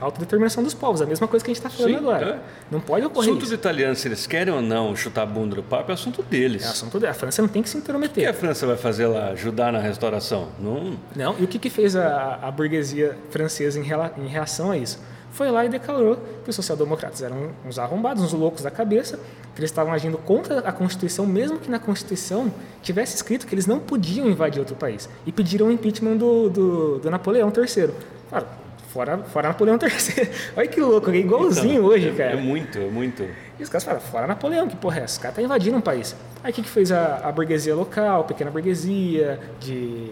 [0.00, 2.26] a autodeterminação dos povos, a mesma coisa que a gente está falando Sim, agora.
[2.26, 2.40] É.
[2.70, 5.62] Não pode ocorrer assunto dos italianos, se eles querem ou não chutar a bunda do
[5.62, 6.62] Papa, é assunto deles.
[6.62, 7.16] É assunto deles.
[7.16, 8.24] A França não tem que se intrometer.
[8.24, 9.28] O que a França vai fazer lá?
[9.30, 10.48] Ajudar na restauração?
[10.60, 10.98] Não.
[11.16, 11.34] Não.
[11.38, 15.00] E o que, que fez a, a burguesia francesa em, rela, em reação a isso?
[15.32, 19.18] Foi lá e declarou que os social-democratas eram uns arrombados, uns loucos da cabeça,
[19.54, 23.66] que eles estavam agindo contra a Constituição, mesmo que na Constituição tivesse escrito que eles
[23.66, 25.08] não podiam invadir outro país.
[25.26, 27.94] E pediram o impeachment do, do, do Napoleão III.
[28.28, 28.46] Claro,
[28.88, 30.30] fora, fora Napoleão III.
[30.54, 32.32] Olha que louco, é igualzinho então, hoje, cara.
[32.32, 33.26] É muito, é muito.
[33.58, 35.14] E os caras falaram, fora Napoleão, que porra é essa?
[35.14, 36.14] Os caras tá invadindo um país.
[36.44, 40.10] Aí o que, que fez a, a burguesia local, a pequena burguesia, de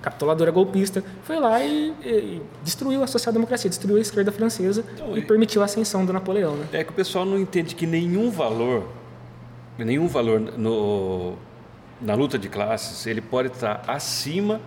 [0.00, 5.22] capituladora golpista, foi lá e, e, destruiu a social-democracia, destruiu a esquerda francesa então, e
[5.22, 6.56] permitiu a ascensão do Napoleão.
[6.56, 6.66] Né?
[6.72, 8.88] É que o pessoal não entende que nenhum valor,
[9.78, 11.34] nenhum valor no,
[12.00, 14.60] na luta de classes, ele pode estar acima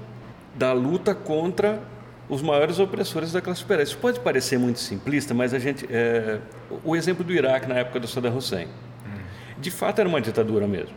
[0.56, 1.82] da luta contra
[2.30, 3.84] os maiores opressores da classe operária.
[3.84, 6.40] Isso pode parecer muito simplista, mas a gente, é,
[6.84, 8.68] o exemplo do Iraque na época do Saddam Hussein,
[9.60, 10.96] de fato era uma ditadura mesmo,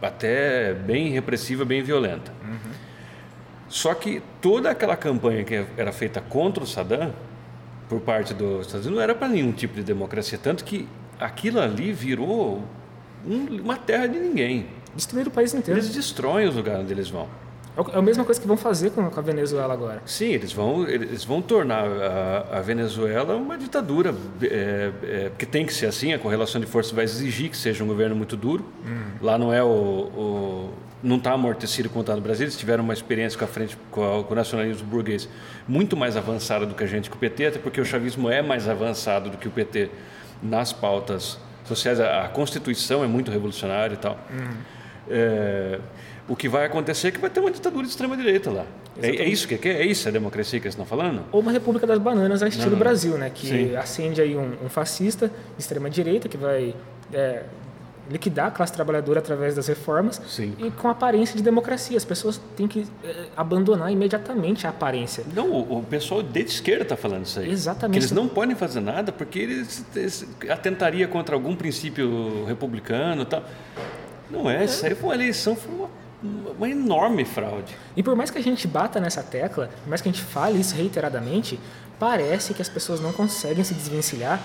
[0.00, 2.32] até bem repressiva, bem violenta.
[2.42, 2.75] Uhum.
[3.76, 7.12] Só que toda aquela campanha que era feita contra o Saddam,
[7.90, 10.88] por parte dos Estados Unidos, não era para nenhum tipo de democracia, tanto que
[11.20, 12.64] aquilo ali virou
[13.22, 14.66] um, uma terra de ninguém.
[14.94, 15.78] Destruir o país inteiro.
[15.78, 17.28] Eles destroem os lugares onde eles vão.
[17.76, 20.00] É a mesma coisa que vão fazer com a Venezuela agora.
[20.06, 25.66] Sim, eles vão, eles vão tornar a, a Venezuela uma ditadura, é, é, porque tem
[25.66, 28.64] que ser assim, a correlação de forças vai exigir que seja um governo muito duro.
[28.84, 29.02] Hum.
[29.20, 30.70] Lá não é o, o
[31.02, 34.02] não está amortecido como está no Brasil, eles tiveram uma experiência com a frente com,
[34.02, 35.28] a, com, o nacionalismo burguês
[35.68, 38.40] muito mais avançada do que a gente com o PT, até porque o chavismo é
[38.40, 39.90] mais avançado do que o PT
[40.42, 42.00] nas pautas sociais.
[42.00, 44.18] A, a Constituição é muito revolucionária e tal.
[44.32, 44.56] Hum.
[45.08, 45.78] É,
[46.28, 48.64] o que vai acontecer é que vai ter uma ditadura de extrema-direita lá.
[49.00, 49.72] É, é, isso que é?
[49.72, 51.22] É isso a democracia que eles estão falando?
[51.30, 52.78] Ou uma república das bananas a estilo não, não.
[52.78, 53.30] Brasil, né?
[53.32, 53.76] Que Sim.
[53.76, 56.74] acende aí um, um fascista de extrema-direita que vai
[57.12, 57.44] é,
[58.10, 60.54] liquidar a classe trabalhadora através das reformas Sim.
[60.58, 61.96] e com aparência de democracia.
[61.96, 65.24] As pessoas têm que é, abandonar imediatamente a aparência.
[65.32, 67.50] Não, o, o pessoal de esquerda está falando isso aí.
[67.50, 67.92] Exatamente.
[67.92, 73.26] Que eles não podem fazer nada porque eles, eles atentaria contra algum princípio republicano e
[73.26, 73.44] tal.
[74.28, 74.64] Não é, é.
[74.64, 76.05] isso aí foi uma eleição, foi uma
[76.56, 77.76] uma enorme fraude.
[77.96, 80.60] E por mais que a gente bata nessa tecla, por mais que a gente fale
[80.60, 81.58] isso reiteradamente,
[81.98, 84.40] parece que as pessoas não conseguem se desvencilhar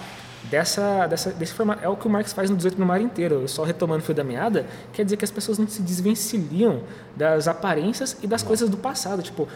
[0.49, 1.83] dessa, dessa, desse formato.
[1.83, 3.47] É o que o Marx faz no 18 no mar inteiro.
[3.47, 6.81] Só retomando o fio da meada, quer dizer que as pessoas não se desvencilham
[7.15, 8.47] das aparências e das não.
[8.47, 9.21] coisas do passado.
[9.21, 9.47] Tipo,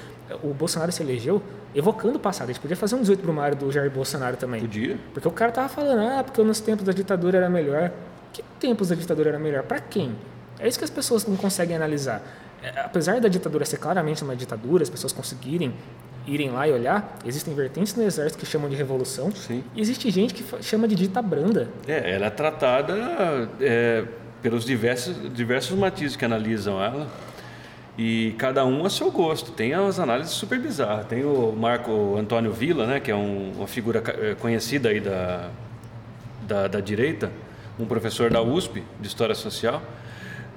[0.43, 1.41] o Bolsonaro se elegeu
[1.73, 2.49] evocando o passado.
[2.49, 4.61] A gente podia fazer um 18 Mário do Jair Bolsonaro também.
[4.61, 4.97] Podia.
[5.13, 7.91] Porque o cara tava falando, ah, porque nos tempos da ditadura era melhor.
[8.31, 9.63] Que tempos da ditadura era melhor?
[9.63, 10.15] Para quem?
[10.59, 12.21] É isso que as pessoas não conseguem analisar.
[12.63, 15.73] É, apesar da ditadura ser claramente uma ditadura, as pessoas conseguirem
[16.27, 19.31] irem lá e olhar, existem vertentes no exército que chamam de revolução.
[19.31, 19.63] Sim.
[19.75, 21.69] E existe gente que chama de dita branda.
[21.87, 24.03] É, ela é tratada é,
[24.41, 27.07] pelos diversos, diversos matizes que analisam ela.
[27.97, 29.51] E cada um a seu gosto.
[29.51, 31.05] Tem as análises super bizarras.
[31.05, 35.49] Tem o Marco Antônio Villa, né, que é um, uma figura é, conhecida aí da,
[36.45, 37.31] da, da direita,
[37.79, 39.81] um professor da USP de História Social,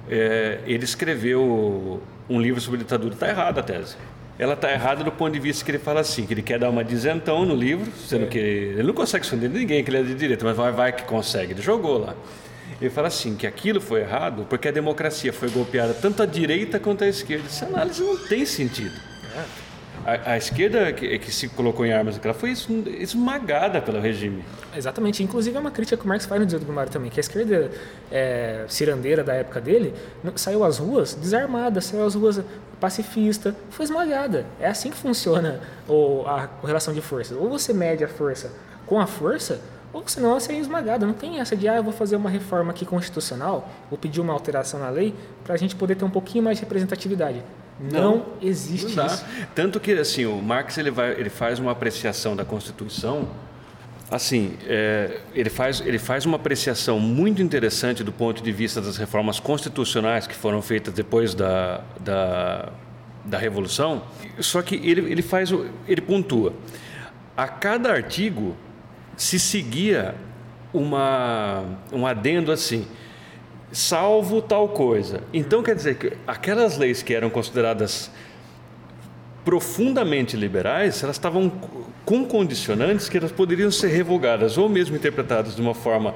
[0.09, 3.13] é, ele escreveu um livro sobre ditadura.
[3.13, 3.95] Está errada a tese.
[4.37, 6.69] Ela está errada do ponto de vista que ele fala assim, que ele quer dar
[6.69, 8.27] uma dizentão no livro, sendo é.
[8.27, 11.03] que ele não consegue esconder ninguém que ele é de direita, mas vai, vai que
[11.03, 11.53] consegue.
[11.53, 12.15] Ele jogou lá.
[12.79, 16.79] Ele fala assim, que aquilo foi errado porque a democracia foi golpeada tanto à direita
[16.79, 17.45] quanto à esquerda.
[17.47, 18.95] Essa análise não tem sentido.
[20.25, 24.43] A, esquerda que, que, se colocou em armas ela foi esmagada pelo regime.
[24.75, 25.23] Exatamente.
[25.23, 27.21] Inclusive é uma crítica que o Marx faz no Dia do Mário também, que a
[27.21, 27.71] esquerda
[28.11, 29.93] é, cirandeira da época dele
[30.35, 32.41] saiu às ruas desarmada, saiu às ruas
[32.79, 34.45] pacifista, foi esmagada.
[34.59, 37.37] É assim que funciona o, a correlação de forças.
[37.37, 38.51] Ou você mede a força
[38.85, 39.59] com a força,
[39.91, 41.05] ou senão você é esmagado.
[41.05, 44.33] Não tem essa de, ah, eu vou fazer uma reforma aqui constitucional, vou pedir uma
[44.33, 47.43] alteração na lei para a gente poder ter um pouquinho mais de representatividade.
[47.79, 49.25] Não, não existe não isso.
[49.55, 53.27] Tanto que assim, o Marx ele, vai, ele faz uma apreciação da Constituição
[54.11, 58.97] Assim, é, ele, faz, ele faz uma apreciação muito interessante do ponto de vista das
[58.97, 62.69] reformas constitucionais que foram feitas depois da, da,
[63.23, 64.01] da Revolução,
[64.39, 65.51] só que ele, ele faz,
[65.87, 66.53] ele pontua.
[67.37, 68.57] A cada artigo
[69.15, 70.15] se seguia
[70.73, 72.87] uma, um adendo assim,
[73.71, 75.21] salvo tal coisa.
[75.33, 78.11] Então quer dizer que aquelas leis que eram consideradas
[79.45, 81.49] profundamente liberais, elas estavam
[82.05, 86.13] com condicionantes que elas poderiam ser revogadas ou mesmo interpretadas de uma forma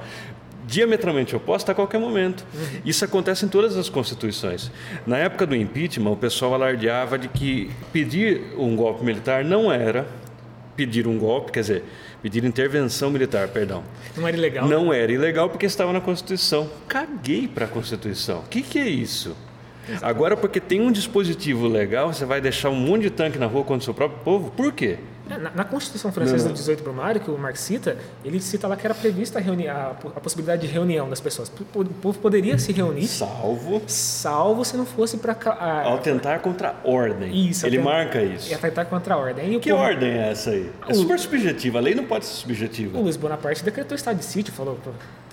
[0.66, 2.44] diametralmente oposta a qualquer momento.
[2.54, 2.80] Uhum.
[2.84, 4.70] Isso acontece em todas as constituições.
[5.06, 10.06] Na época do impeachment, o pessoal alardeava de que pedir um golpe militar não era
[10.74, 11.84] pedir um golpe, quer dizer,
[12.24, 13.84] pedir intervenção militar, perdão.
[14.16, 14.66] Não era ilegal?
[14.66, 16.70] Não era ilegal porque estava na Constituição.
[16.88, 18.38] Caguei para a Constituição.
[18.38, 19.36] O que, que é isso?
[19.86, 20.10] Exatamente.
[20.10, 23.62] Agora, porque tem um dispositivo legal, você vai deixar um monte de tanque na rua
[23.62, 24.50] contra o seu próprio povo?
[24.52, 24.96] Por quê?
[25.28, 28.76] É, na, na, Constituição Francesa do 18 Brumário, que o Marx cita, ele cita lá
[28.76, 31.50] que era prevista a, reuni a, a, possibilidade de reunião das pessoas.
[31.74, 33.06] O povo poderia se reunir.
[33.06, 33.82] Salvo.
[33.86, 35.36] Salvo se não fosse para.
[35.84, 37.48] Ao tentar contra a ordem.
[37.48, 37.66] Isso.
[37.66, 38.52] Ele marca isso.
[38.52, 39.58] É tentar contra a ordem.
[39.60, 40.70] que povo, ordem é essa aí?
[40.86, 41.78] É o, super subjetiva.
[41.78, 42.98] A lei não pode ser subjetiva.
[42.98, 44.78] O Luiz Bonaparte decretou estado de sítio, falou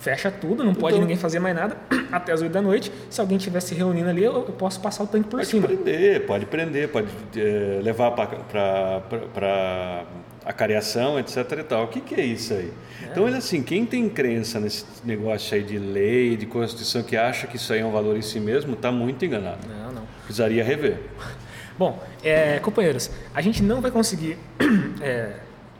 [0.01, 1.77] fecha tudo, não pode então, ninguém fazer mais nada
[2.11, 2.91] até as 8 da noite.
[3.09, 5.67] Se alguém estiver se reunindo ali, eu, eu, posso passar o tanque por pode cima.
[5.67, 10.05] Pode prender, pode prender, pode é, levar para
[10.43, 11.37] a cariação, etc.
[11.37, 11.83] E tal.
[11.83, 12.73] O que, que é isso aí?
[13.03, 13.11] É.
[13.11, 17.57] Então, assim, quem tem crença nesse negócio aí de lei, de Constituição, que acha que
[17.57, 19.59] isso aí é um valor em si mesmo, está muito enganado.
[19.67, 20.03] Não, não.
[20.25, 20.97] Precisaria rever.
[21.77, 24.37] Bom, é, companheiros, a gente não vai conseguir.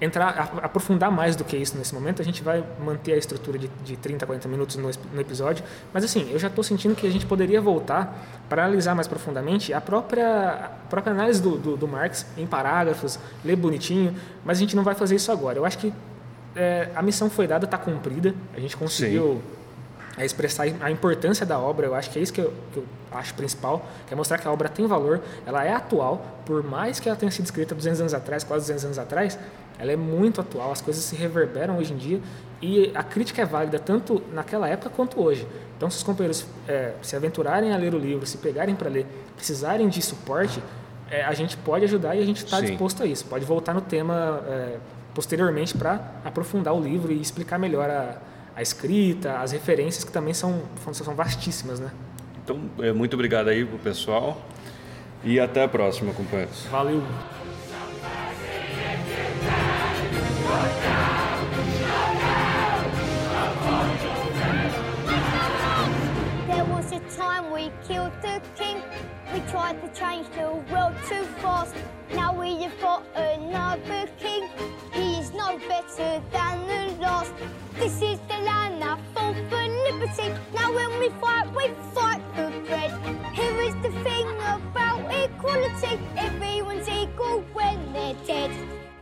[0.02, 2.24] Entrar, aprofundar mais do que isso nesse momento.
[2.24, 5.64] A gente vai manter a estrutura de, de 30, 40 minutos no, no episódio.
[5.94, 9.72] Mas assim, eu já estou sentindo que a gente poderia voltar para analisar mais profundamente
[9.74, 14.62] a própria, a própria análise do, do, do, Marx em parágrafos, ler bonitinho, mas a
[14.62, 15.60] gente não vai fazer isso agora.
[15.60, 15.94] Eu acho que
[16.56, 19.40] é, a missão foi dada, está cumprida, a gente conseguiu
[20.18, 22.86] é, expressar a importância da obra, eu acho que é isso que eu, que eu
[23.12, 27.00] acho principal, que é mostrar que a obra tem valor, ela é atual, por mais
[27.00, 29.40] que ela tenha sido escrita 200 anos atrás, quase 200 anos atrás,
[29.80, 32.22] ela é muito atual, as coisas se reverberam hoje em dia
[32.62, 35.48] e a crítica é válida tanto naquela época quanto hoje.
[35.76, 39.08] Então, se os companheiros é, se aventurarem a ler o livro, se pegarem para ler,
[39.36, 40.62] precisarem de suporte,
[41.10, 43.26] é, a gente pode ajudar e a gente está disposto a isso.
[43.26, 44.78] Pode voltar no tema é,
[45.16, 48.18] posteriormente para aprofundar o livro e explicar melhor a,
[48.62, 50.62] a escrita, as referências que também são,
[50.94, 51.92] são vastíssimas, né?
[52.44, 54.40] Então, é, muito obrigado aí pro pessoal
[55.24, 56.66] e até a próxima, companheiros.
[56.72, 57.04] Valeu!
[67.18, 68.82] time we killed the king.
[69.34, 71.76] We tried to change the world too fast.
[72.16, 74.50] Now we have got another king.
[75.36, 77.34] No better than the last.
[77.76, 80.34] This is the land that fought for liberty.
[80.54, 82.92] Now when we fight, we fight for bread.
[83.34, 86.00] Here is the thing about equality.
[86.18, 88.52] Everyone's equal when they're dead.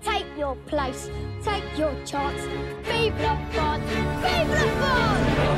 [0.04, 1.10] Take your place,
[1.44, 2.42] take your chance.
[2.84, 3.84] Vive la France,
[4.22, 5.50] vive la France!